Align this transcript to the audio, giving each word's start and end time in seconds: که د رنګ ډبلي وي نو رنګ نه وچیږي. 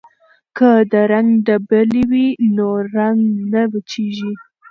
که 0.57 0.69
د 0.91 0.93
رنګ 1.11 1.29
ډبلي 1.47 2.03
وي 2.11 2.27
نو 2.55 2.67
رنګ 2.95 3.21
نه 3.51 3.61
وچیږي. 3.71 4.33